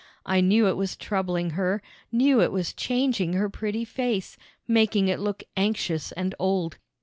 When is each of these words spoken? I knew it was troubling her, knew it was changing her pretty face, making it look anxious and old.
I 0.25 0.41
knew 0.41 0.67
it 0.67 0.77
was 0.77 0.95
troubling 0.97 1.51
her, 1.51 1.79
knew 2.11 2.41
it 2.41 2.51
was 2.51 2.73
changing 2.73 3.33
her 3.33 3.51
pretty 3.51 3.85
face, 3.85 4.35
making 4.67 5.09
it 5.09 5.19
look 5.19 5.43
anxious 5.55 6.11
and 6.13 6.33
old. 6.39 6.79